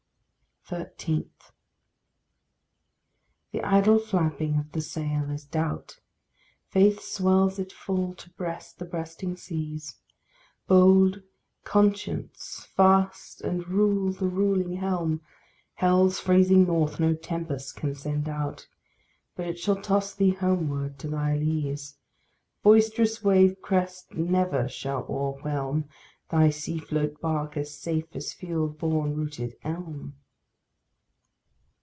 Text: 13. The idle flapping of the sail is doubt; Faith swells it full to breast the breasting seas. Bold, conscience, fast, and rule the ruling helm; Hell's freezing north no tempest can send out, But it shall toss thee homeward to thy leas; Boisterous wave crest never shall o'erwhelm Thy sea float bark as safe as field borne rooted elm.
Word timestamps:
13. 0.65 1.29
The 3.51 3.61
idle 3.61 3.99
flapping 3.99 4.57
of 4.57 4.71
the 4.71 4.79
sail 4.79 5.29
is 5.29 5.43
doubt; 5.43 5.99
Faith 6.69 7.01
swells 7.01 7.59
it 7.59 7.73
full 7.73 8.13
to 8.13 8.29
breast 8.29 8.79
the 8.79 8.85
breasting 8.85 9.35
seas. 9.35 9.97
Bold, 10.67 11.23
conscience, 11.65 12.65
fast, 12.73 13.41
and 13.41 13.67
rule 13.67 14.13
the 14.13 14.29
ruling 14.29 14.77
helm; 14.77 15.19
Hell's 15.73 16.19
freezing 16.21 16.67
north 16.67 17.01
no 17.01 17.15
tempest 17.15 17.75
can 17.75 17.93
send 17.93 18.29
out, 18.29 18.69
But 19.35 19.47
it 19.47 19.59
shall 19.59 19.81
toss 19.81 20.13
thee 20.13 20.29
homeward 20.31 20.97
to 20.99 21.09
thy 21.09 21.35
leas; 21.35 21.97
Boisterous 22.63 23.21
wave 23.21 23.57
crest 23.61 24.13
never 24.13 24.69
shall 24.69 25.05
o'erwhelm 25.09 25.89
Thy 26.29 26.49
sea 26.49 26.77
float 26.79 27.19
bark 27.19 27.57
as 27.57 27.77
safe 27.77 28.15
as 28.15 28.31
field 28.31 28.77
borne 28.77 29.13
rooted 29.15 29.57
elm. 29.65 30.15